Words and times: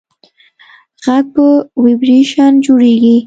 غږ 1.03 1.25
په 1.33 1.45
ویبرېشن 1.83 2.53
جوړېږي. 2.65 3.17